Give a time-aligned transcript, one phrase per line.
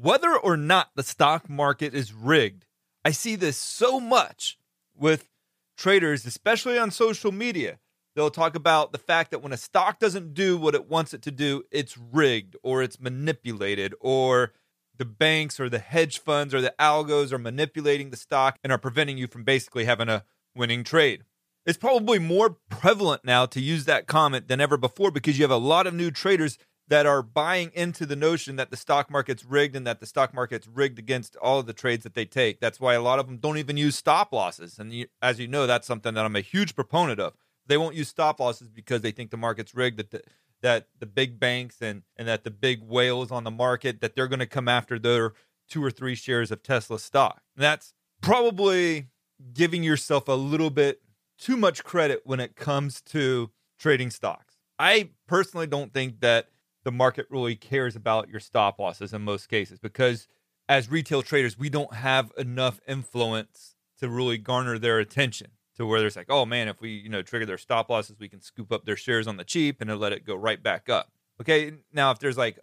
[0.00, 2.64] whether or not the stock market is rigged.
[3.04, 4.56] I see this so much
[4.94, 5.28] with
[5.76, 7.78] traders, especially on social media.
[8.14, 11.22] They'll talk about the fact that when a stock doesn't do what it wants it
[11.22, 14.52] to do, it's rigged or it's manipulated, or
[14.96, 18.78] the banks or the hedge funds or the algos are manipulating the stock and are
[18.78, 20.24] preventing you from basically having a
[20.54, 21.24] winning trade.
[21.66, 25.50] It's probably more prevalent now to use that comment than ever before because you have
[25.50, 26.56] a lot of new traders
[26.88, 30.32] that are buying into the notion that the stock market's rigged and that the stock
[30.32, 32.60] market's rigged against all of the trades that they take.
[32.60, 34.78] That's why a lot of them don't even use stop losses.
[34.78, 37.34] And you, as you know, that's something that I'm a huge proponent of.
[37.66, 39.98] They won't use stop losses because they think the market's rigged.
[39.98, 40.22] That the,
[40.62, 44.26] that the big banks and and that the big whales on the market that they're
[44.28, 45.32] going to come after their
[45.68, 47.42] two or three shares of Tesla stock.
[47.54, 49.08] And that's probably
[49.52, 51.02] giving yourself a little bit
[51.38, 54.56] too much credit when it comes to trading stocks.
[54.78, 56.48] I personally don't think that
[56.84, 60.28] the market really cares about your stop losses in most cases because
[60.68, 66.00] as retail traders, we don't have enough influence to really garner their attention to where
[66.00, 68.72] there's like, oh man, if we, you know, trigger their stop losses, we can scoop
[68.72, 71.10] up their shares on the cheap and let it go right back up.
[71.40, 71.72] Okay.
[71.92, 72.58] Now, if there's like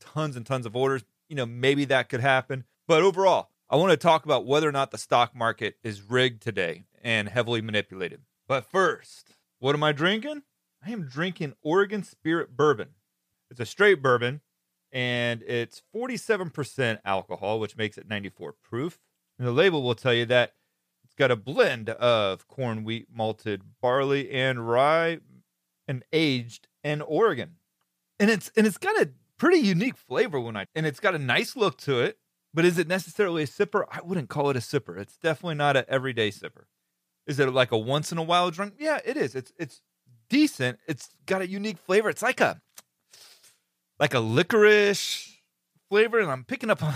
[0.00, 2.64] tons and tons of orders, you know, maybe that could happen.
[2.86, 6.42] But overall, I want to talk about whether or not the stock market is rigged
[6.42, 8.22] today and heavily manipulated.
[8.48, 10.42] But first, what am I drinking?
[10.84, 12.88] I am drinking Oregon Spirit Bourbon.
[13.50, 14.40] It's a straight bourbon
[14.92, 18.98] and it's 47% alcohol, which makes it 94 proof.
[19.38, 20.54] And the label will tell you that
[21.04, 25.18] it's got a blend of corn, wheat, malted barley, and rye,
[25.88, 27.56] and aged in Oregon.
[28.18, 31.18] And it's and it's got a pretty unique flavor when I and it's got a
[31.18, 32.18] nice look to it.
[32.52, 33.84] But is it necessarily a sipper?
[33.90, 34.98] I wouldn't call it a sipper.
[34.98, 36.64] It's definitely not an everyday sipper.
[37.26, 38.74] Is it like a once in a while drink?
[38.78, 39.34] Yeah, it is.
[39.34, 39.80] It's it's
[40.28, 40.78] decent.
[40.86, 42.10] It's got a unique flavor.
[42.10, 42.60] It's like a
[44.00, 45.36] like a licorice
[45.90, 46.94] flavor, and I'm picking up on,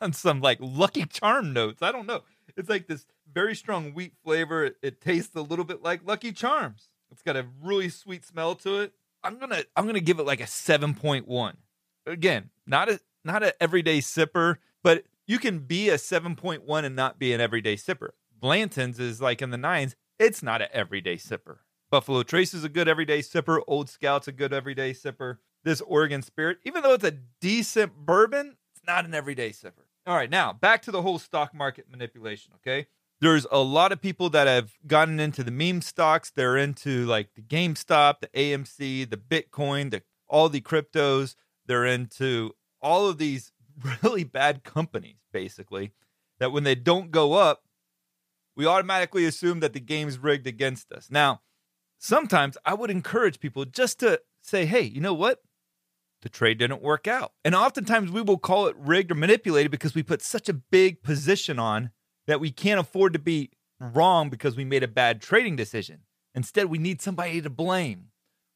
[0.00, 1.82] on some like Lucky Charm notes.
[1.82, 2.22] I don't know.
[2.56, 4.64] It's like this very strong wheat flavor.
[4.64, 6.88] It, it tastes a little bit like Lucky Charms.
[7.12, 8.94] It's got a really sweet smell to it.
[9.22, 11.58] I'm gonna I'm gonna give it like a seven point one.
[12.06, 16.84] Again, not a not an everyday sipper, but you can be a seven point one
[16.84, 18.10] and not be an everyday sipper.
[18.40, 19.94] Blanton's is like in the nines.
[20.18, 21.58] It's not an everyday sipper.
[21.90, 23.60] Buffalo Trace is a good everyday sipper.
[23.66, 28.56] Old Scout's a good everyday sipper this Oregon Spirit, even though it's a decent bourbon,
[28.74, 29.84] it's not an everyday sipper.
[30.06, 32.86] All right, now back to the whole stock market manipulation, okay?
[33.20, 36.30] There's a lot of people that have gotten into the meme stocks.
[36.30, 41.34] They're into like the GameStop, the AMC, the Bitcoin, the all the cryptos.
[41.66, 43.52] They're into all of these
[44.02, 45.92] really bad companies, basically,
[46.38, 47.64] that when they don't go up,
[48.56, 51.08] we automatically assume that the game's rigged against us.
[51.10, 51.42] Now,
[51.98, 55.42] sometimes I would encourage people just to say, hey, you know what?
[56.22, 57.32] The trade didn't work out.
[57.44, 61.02] And oftentimes we will call it rigged or manipulated because we put such a big
[61.02, 61.90] position on
[62.26, 66.00] that we can't afford to be wrong because we made a bad trading decision.
[66.34, 68.08] Instead, we need somebody to blame.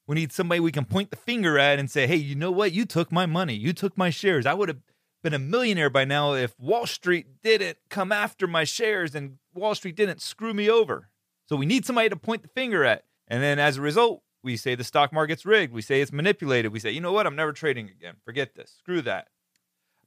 [0.06, 2.72] We need somebody we can point the finger at and say, hey, you know what?
[2.72, 3.54] You took my money.
[3.54, 4.44] You took my shares.
[4.47, 4.82] I would have
[5.22, 9.74] been a millionaire by now if Wall Street didn't come after my shares and Wall
[9.74, 11.08] Street didn't screw me over.
[11.48, 13.04] So we need somebody to point the finger at.
[13.26, 15.72] And then as a result, we say the stock market's rigged.
[15.72, 16.72] We say it's manipulated.
[16.72, 17.27] We say, you know what?
[17.27, 18.16] I'm never trading again.
[18.25, 18.75] Forget this.
[18.78, 19.28] Screw that.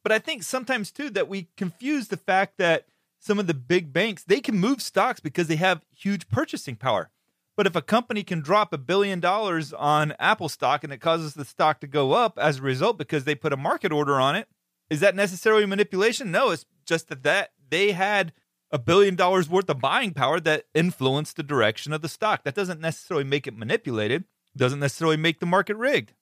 [0.03, 2.85] But I think sometimes too that we confuse the fact that
[3.19, 7.09] some of the big banks, they can move stocks because they have huge purchasing power.
[7.57, 11.33] But if a company can drop a billion dollars on Apple stock and it causes
[11.33, 14.35] the stock to go up as a result because they put a market order on
[14.35, 14.47] it,
[14.91, 16.31] is that necessarily manipulation?
[16.31, 18.31] No, it's just that, that they had
[18.71, 22.43] a billion dollars worth of buying power that influenced the direction of the stock.
[22.43, 24.25] That doesn't necessarily make it manipulated,
[24.57, 26.13] doesn't necessarily make the market rigged.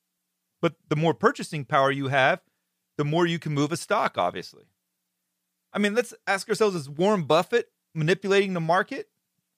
[0.62, 2.42] But the more purchasing power you have,
[2.98, 4.66] the more you can move a stock, obviously.
[5.74, 9.10] I mean, let's ask ourselves is Warren Buffett manipulating the market?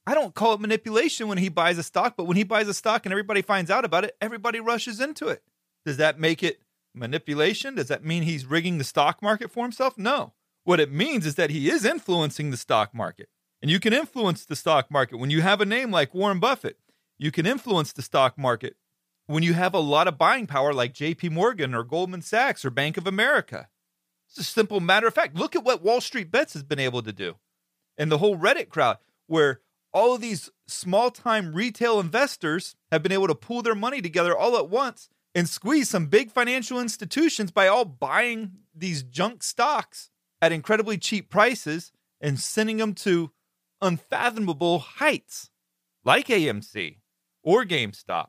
[0.08, 2.74] I don't call it manipulation when he buys a stock, but when he buys a
[2.74, 5.44] stock and everybody finds out about it, everybody rushes into it.
[5.86, 6.62] Does that make it
[6.96, 7.76] manipulation?
[7.76, 9.98] Does that mean he's rigging the stock market for himself?
[9.98, 10.34] No.
[10.64, 13.30] What it means is that he is influencing the stock market.
[13.62, 16.78] And you can influence the stock market when you have a name like Warren Buffett.
[17.20, 18.76] You can influence the stock market
[19.26, 22.70] when you have a lot of buying power like JP Morgan or Goldman Sachs or
[22.70, 23.70] Bank of America.
[24.30, 25.36] It's a simple matter of fact.
[25.36, 27.36] Look at what Wall Street Bets has been able to do
[27.98, 29.62] and the whole Reddit crowd, where
[29.92, 34.38] all of these small time retail investors have been able to pool their money together
[34.38, 40.12] all at once and squeeze some big financial institutions by all buying these junk stocks
[40.42, 41.92] at incredibly cheap prices
[42.22, 43.32] and sending them to
[43.82, 45.50] unfathomable heights
[46.04, 46.98] like AMC
[47.48, 48.28] or GameStop.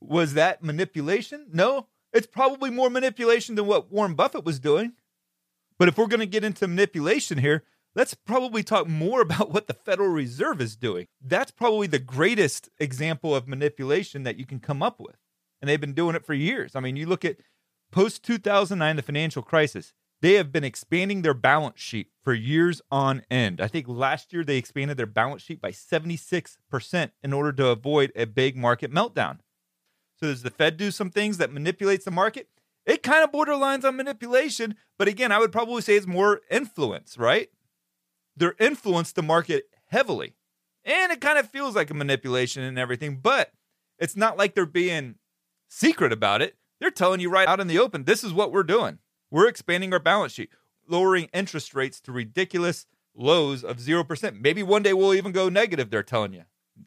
[0.00, 1.48] Was that manipulation?
[1.52, 4.92] No, it's probably more manipulation than what Warren Buffett was doing.
[5.76, 7.64] But if we're going to get into manipulation here,
[7.96, 11.08] let's probably talk more about what the Federal Reserve is doing.
[11.20, 15.16] That's probably the greatest example of manipulation that you can come up with.
[15.60, 16.76] And they've been doing it for years.
[16.76, 17.38] I mean, you look at
[17.90, 19.92] post 2009, the financial crisis,
[20.22, 23.60] they have been expanding their balance sheet for years on end.
[23.60, 28.12] I think last year they expanded their balance sheet by 76% in order to avoid
[28.14, 29.40] a big market meltdown.
[30.20, 32.48] So does the Fed do some things that manipulates the market?
[32.86, 37.18] It kind of borderlines on manipulation, but again, I would probably say it's more influence,
[37.18, 37.48] right?
[38.36, 40.34] They're influenced the market heavily.
[40.84, 43.50] And it kind of feels like a manipulation and everything, but
[43.98, 45.16] it's not like they're being
[45.68, 46.56] secret about it.
[46.80, 48.98] They're telling you right out in the open, this is what we're doing.
[49.32, 50.50] We're expanding our balance sheet,
[50.86, 52.84] lowering interest rates to ridiculous
[53.14, 54.38] lows of 0%.
[54.38, 56.42] Maybe one day we'll even go negative, they're telling you.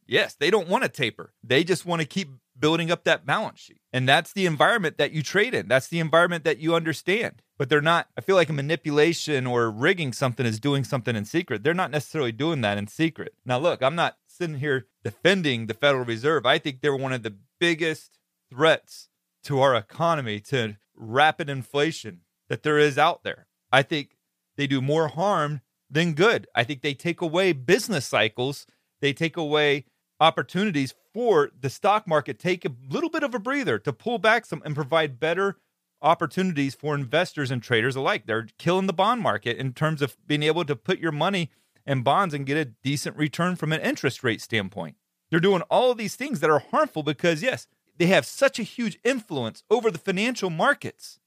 [0.06, 1.33] Yes, they don't want to taper.
[1.44, 3.80] They just want to keep building up that balance sheet.
[3.92, 5.68] And that's the environment that you trade in.
[5.68, 7.42] That's the environment that you understand.
[7.57, 11.25] But they're not, I feel like a manipulation or rigging something is doing something in
[11.25, 11.63] secret.
[11.63, 13.33] They're not necessarily doing that in secret.
[13.44, 16.45] Now, look, I'm not sitting here defending the Federal Reserve.
[16.45, 18.19] I think they're one of the biggest
[18.51, 19.09] threats
[19.45, 23.47] to our economy, to rapid inflation that there is out there.
[23.71, 24.18] I think
[24.57, 26.47] they do more harm than good.
[26.56, 28.65] I think they take away business cycles,
[29.01, 29.86] they take away
[30.19, 34.45] opportunities for the stock market take a little bit of a breather to pull back
[34.45, 35.57] some and provide better
[36.01, 38.24] opportunities for investors and traders alike.
[38.25, 41.51] They're killing the bond market in terms of being able to put your money
[41.86, 44.97] in bonds and get a decent return from an interest rate standpoint.
[45.30, 48.63] They're doing all of these things that are harmful because, yes, they have such a
[48.63, 51.19] huge influence over the financial markets.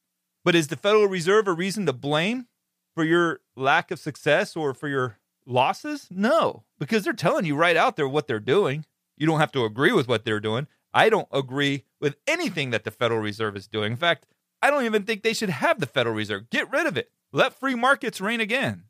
[0.48, 2.46] But is the Federal Reserve a reason to blame
[2.94, 6.06] for your lack of success or for your losses?
[6.10, 8.86] No, because they're telling you right out there what they're doing.
[9.18, 10.66] You don't have to agree with what they're doing.
[10.94, 13.92] I don't agree with anything that the Federal Reserve is doing.
[13.92, 14.24] In fact,
[14.62, 16.48] I don't even think they should have the Federal Reserve.
[16.48, 17.10] Get rid of it.
[17.30, 18.84] Let free markets reign again.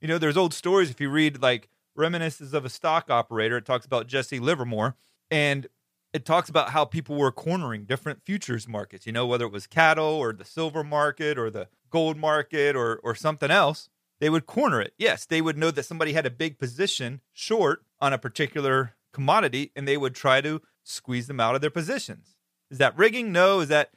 [0.00, 3.66] You know, there's old stories if you read like Reminiscences of a Stock Operator, it
[3.66, 4.96] talks about Jesse Livermore
[5.30, 5.66] and
[6.12, 9.66] it talks about how people were cornering different futures markets, you know, whether it was
[9.66, 13.88] cattle or the silver market or the gold market or or something else.
[14.20, 14.94] They would corner it.
[14.98, 19.72] Yes, they would know that somebody had a big position short on a particular commodity
[19.74, 22.36] and they would try to squeeze them out of their positions.
[22.70, 23.32] Is that rigging?
[23.32, 23.60] No.
[23.60, 23.90] Is that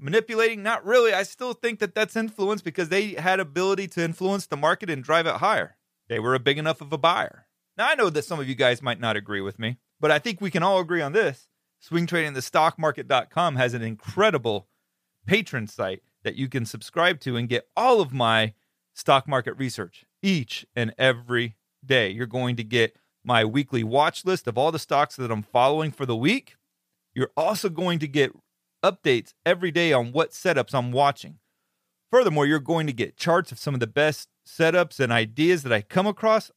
[0.00, 0.62] manipulating?
[0.62, 1.12] Not really.
[1.12, 5.04] I still think that that's influence because they had ability to influence the market and
[5.04, 5.76] drive it higher.
[6.08, 7.46] They were a big enough of a buyer.
[7.76, 10.18] Now I know that some of you guys might not agree with me, but I
[10.18, 11.48] think we can all agree on this.
[11.88, 14.66] SwingTradingTheStockMarket.com has an incredible
[15.26, 18.54] patron site that you can subscribe to and get all of my
[18.92, 21.54] stock market research each and every
[21.84, 22.08] day.
[22.10, 25.92] You're going to get my weekly watch list of all the stocks that I'm following
[25.92, 26.56] for the week.
[27.14, 28.32] You're also going to get
[28.84, 31.38] updates every day on what setups I'm watching.
[32.10, 35.72] Furthermore, you're going to get charts of some of the best setups and ideas that
[35.72, 36.50] I come across,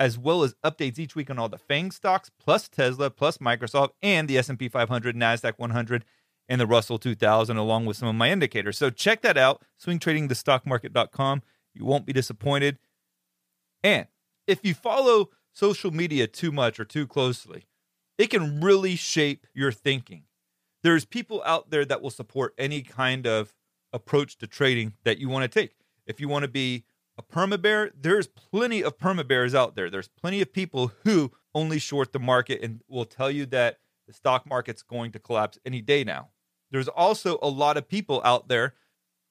[0.00, 3.90] as well as updates each week on all the FANG stocks, plus Tesla, plus Microsoft,
[4.02, 6.04] and the S&P 500, Nasdaq 100,
[6.48, 8.78] and the Russell 2000, along with some of my indicators.
[8.78, 11.42] So check that out, swingtradingthestockmarket.com.
[11.74, 12.78] You won't be disappointed.
[13.84, 14.08] And
[14.48, 17.66] if you follow social media too much or too closely,
[18.18, 20.24] it can really shape your thinking
[20.82, 23.54] there's people out there that will support any kind of
[23.92, 25.74] approach to trading that you want to take.
[26.06, 26.84] If you want to be
[27.20, 29.90] a perma bear, there's plenty of perma bears out there.
[29.90, 34.12] There's plenty of people who only short the market and will tell you that the
[34.12, 36.30] stock market's going to collapse any day now.
[36.70, 38.74] There's also a lot of people out there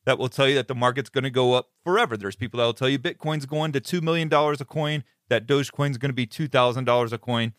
[0.06, 2.18] that will tell you that the market's going to go up forever.
[2.18, 5.98] There's people that will tell you Bitcoin's going to $2 million a coin, that Dogecoin's
[5.98, 7.54] going to be $2,000 a coin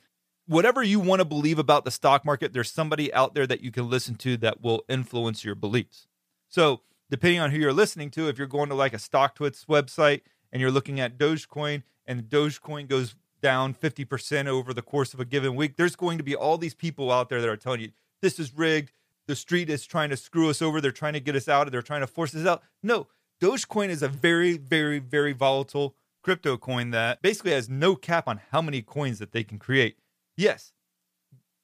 [0.50, 3.70] whatever you want to believe about the stock market, there's somebody out there that you
[3.70, 6.08] can listen to that will influence your beliefs.
[6.48, 10.22] So, depending on who you're listening to, if you're going to like a StockTwits website
[10.52, 15.24] and you're looking at Dogecoin and Dogecoin goes down 50% over the course of a
[15.24, 17.90] given week, there's going to be all these people out there that are telling you
[18.22, 18.92] this is rigged.
[19.26, 20.80] The street is trying to screw us over.
[20.80, 21.70] They're trying to get us out.
[21.70, 22.62] They're trying to force us out.
[22.82, 23.08] No,
[23.40, 28.40] Dogecoin is a very, very, very volatile crypto coin that basically has no cap on
[28.50, 29.96] how many coins that they can create
[30.40, 30.72] yes,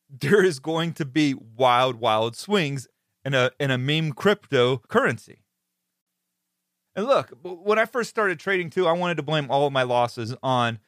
[0.09, 2.87] there is going to be wild, wild swings
[3.27, 5.39] in a in a meme cryptocurrency.
[6.95, 9.83] And look, when I first started trading too, I wanted to blame all of my
[9.83, 10.79] losses on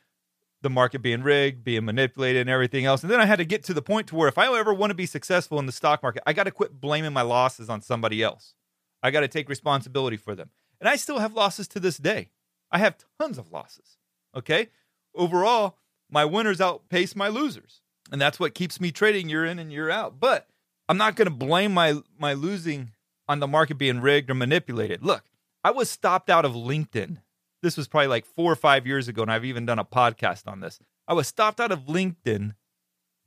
[0.62, 3.02] the market being rigged, being manipulated, and everything else.
[3.02, 4.90] And then I had to get to the point to where if I ever want
[4.90, 7.83] to be successful in the stock market, I got to quit blaming my losses on
[7.83, 8.54] somebody else.
[9.02, 10.50] I got to take responsibility for them.
[10.80, 12.30] And I still have losses to this day.
[12.71, 13.99] I have tons of losses.
[14.35, 14.68] Okay.
[15.14, 15.76] Overall,
[16.11, 17.83] my winners outpace my losers.
[18.11, 20.18] And that's what keeps me trading year in and year out.
[20.18, 20.49] But
[20.88, 22.92] I'm not going to blame my, my losing
[23.28, 25.02] on the market being rigged or manipulated.
[25.02, 25.25] Look,
[25.62, 27.18] I was stopped out of LinkedIn.
[27.62, 30.47] This was probably like four or five years ago, and I've even done a podcast
[30.47, 30.78] on this.
[31.07, 32.54] I was stopped out of LinkedIn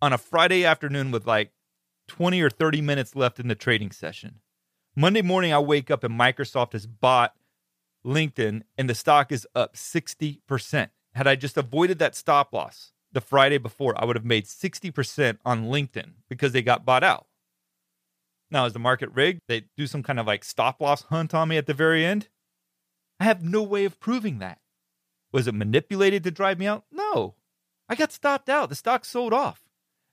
[0.01, 1.51] on a Friday afternoon with like
[2.08, 4.39] 20 or 30 minutes left in the trading session.
[4.96, 7.36] Monday morning, I wake up and Microsoft has bought
[8.06, 10.89] LinkedIn and the stock is up 60%.
[11.13, 15.38] Had I just avoided that stop loss the Friday before, I would have made 60%
[15.46, 17.27] on LinkedIn because they got bought out.
[18.51, 19.39] Now, is the market rigged?
[19.48, 22.27] They do some kind of like stop loss hunt on me at the very end?
[23.20, 24.60] I have no way of proving that.
[25.31, 26.84] Was it manipulated to drive me out?
[26.91, 27.36] No.
[27.88, 28.70] I got stopped out.
[28.70, 29.63] The stock sold off.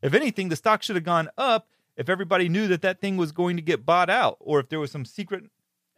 [0.00, 3.32] If anything, the stock should have gone up if everybody knew that that thing was
[3.32, 5.44] going to get bought out or if there was some secret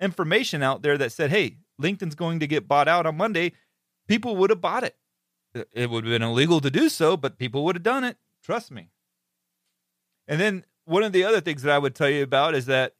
[0.00, 3.52] information out there that said, hey, LinkedIn's going to get bought out on Monday,
[4.08, 4.96] people would have bought it.
[5.72, 8.16] It would have been illegal to do so, but people would have done it.
[8.42, 8.90] Trust me.
[10.26, 12.94] And then one of the other things that I would tell you about is that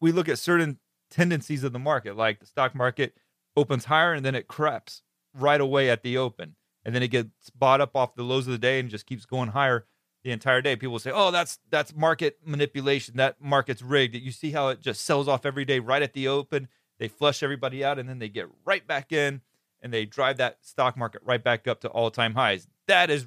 [0.00, 0.78] we look at certain
[1.10, 3.14] tendencies of the market, like the stock market
[3.56, 5.02] opens higher and then it creeps
[5.32, 6.56] right away at the open.
[6.84, 9.24] And then it gets bought up off the lows of the day and just keeps
[9.24, 9.86] going higher
[10.22, 10.76] the entire day.
[10.76, 13.16] People say, "Oh, that's that's market manipulation.
[13.16, 16.28] That market's rigged." You see how it just sells off every day right at the
[16.28, 16.68] open.
[16.98, 19.40] They flush everybody out and then they get right back in
[19.80, 22.68] and they drive that stock market right back up to all-time highs.
[22.86, 23.26] That is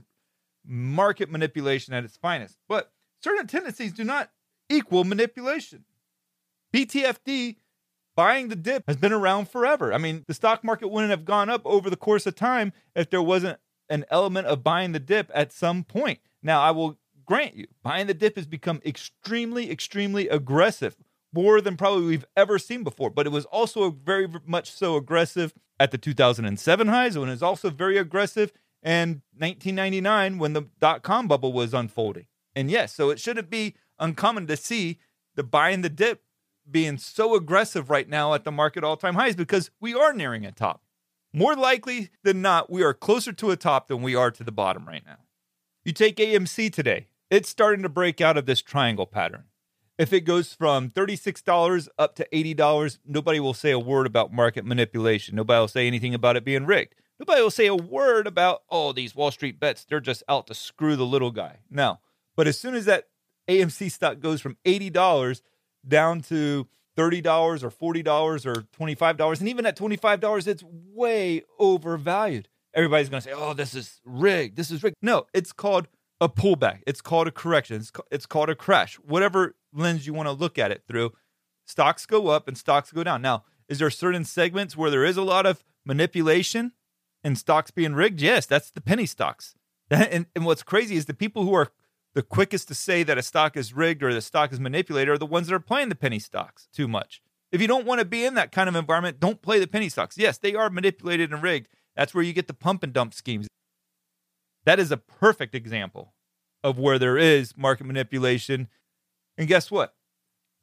[0.63, 2.57] market manipulation at its finest.
[2.67, 2.91] But
[3.23, 4.29] certain tendencies do not
[4.69, 5.85] equal manipulation.
[6.73, 7.57] BTFD
[8.15, 9.93] buying the dip has been around forever.
[9.93, 13.09] I mean, the stock market wouldn't have gone up over the course of time if
[13.09, 13.59] there wasn't
[13.89, 16.19] an element of buying the dip at some point.
[16.43, 20.97] Now, I will grant you, buying the dip has become extremely, extremely aggressive,
[21.33, 23.09] more than probably we've ever seen before.
[23.09, 27.43] But it was also very much so aggressive at the 2007 highs, and it was
[27.43, 28.51] also very aggressive
[28.83, 32.25] in 1999 when the dot com bubble was unfolding.
[32.57, 34.97] And yes, so it shouldn't be uncommon to see
[35.35, 36.23] the buy and the dip
[36.69, 40.43] being so aggressive right now at the market all time highs because we are nearing
[40.43, 40.81] a top.
[41.31, 44.51] More likely than not, we are closer to a top than we are to the
[44.51, 45.19] bottom right now.
[45.85, 49.43] You take AMC today, it's starting to break out of this triangle pattern.
[49.99, 54.65] If it goes from $36 up to $80, nobody will say a word about market
[54.65, 55.35] manipulation.
[55.35, 56.95] Nobody will say anything about it being rigged.
[57.19, 60.55] Nobody will say a word about, oh, these Wall Street bets, they're just out to
[60.55, 61.57] screw the little guy.
[61.69, 61.99] No.
[62.37, 63.09] But as soon as that
[63.49, 65.41] AMC stock goes from $80
[65.85, 66.67] down to
[66.97, 72.47] $30 or $40 or $25, and even at $25, it's way overvalued.
[72.73, 74.55] Everybody's going to say, oh, this is rigged.
[74.55, 74.95] This is rigged.
[75.01, 75.87] No, it's called
[76.21, 76.81] a pullback.
[76.85, 77.77] It's called a correction.
[77.77, 78.95] It's, it's called a crash.
[78.95, 81.13] Whatever lens you want to look at it through,
[81.65, 83.21] stocks go up and stocks go down.
[83.21, 86.73] Now, is there certain segments where there is a lot of manipulation
[87.23, 88.21] and stocks being rigged?
[88.21, 89.55] Yes, that's the penny stocks.
[89.89, 91.71] And, and what's crazy is the people who are
[92.17, 95.19] the quickest to say that a stock is rigged or the stock is manipulated are
[95.19, 97.21] the ones that are playing the penny stocks too much.
[97.51, 99.87] If you don't want to be in that kind of environment, don't play the penny
[99.87, 100.17] stocks.
[100.17, 101.67] Yes, they are manipulated and rigged.
[101.95, 103.45] That's where you get the pump and dump schemes.
[104.65, 106.15] That is a perfect example
[106.63, 108.67] of where there is market manipulation.
[109.37, 109.93] And guess what?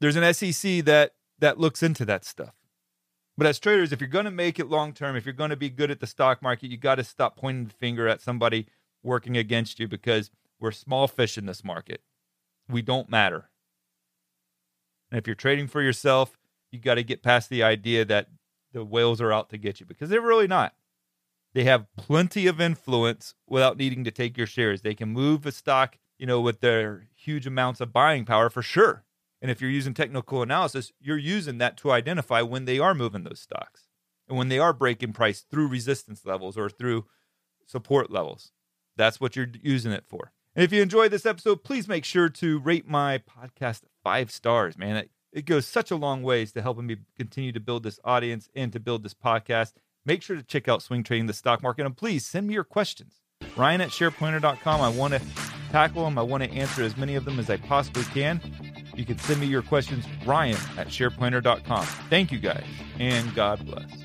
[0.01, 2.55] There's an SEC that that looks into that stuff.
[3.37, 5.55] But as traders, if you're going to make it long term, if you're going to
[5.55, 8.67] be good at the stock market, you got to stop pointing the finger at somebody
[9.03, 12.01] working against you because we're small fish in this market.
[12.69, 13.49] We don't matter.
[15.11, 16.37] And if you're trading for yourself,
[16.71, 18.27] you got to get past the idea that
[18.73, 20.73] the whales are out to get you because they're really not.
[21.53, 24.81] They have plenty of influence without needing to take your shares.
[24.81, 28.61] They can move a stock, you know, with their huge amounts of buying power for
[28.61, 29.05] sure.
[29.41, 33.23] And if you're using technical analysis, you're using that to identify when they are moving
[33.23, 33.87] those stocks
[34.27, 37.05] and when they are breaking price through resistance levels or through
[37.65, 38.51] support levels.
[38.97, 40.33] That's what you're using it for.
[40.55, 44.77] And if you enjoyed this episode, please make sure to rate my podcast five stars,
[44.77, 44.95] man.
[44.95, 48.49] It, it goes such a long ways to helping me continue to build this audience
[48.55, 49.73] and to build this podcast.
[50.05, 52.63] Make sure to check out Swing Trading the Stock Market and please send me your
[52.63, 53.15] questions.
[53.57, 54.81] Ryan at shareplanner.com.
[54.81, 55.21] I want to
[55.71, 56.17] tackle them.
[56.17, 58.39] I want to answer as many of them as I possibly can.
[58.95, 61.85] You can send me your questions, Ryan at shareplanner.com.
[62.09, 62.63] Thank you guys,
[62.97, 64.04] and God bless.